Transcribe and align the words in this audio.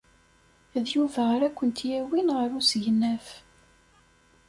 D 0.83 0.85
Yuba 0.95 1.23
ara 1.35 1.49
kent-yawin 1.57 2.33
ɣer 2.37 2.49
usegnaf. 2.59 3.27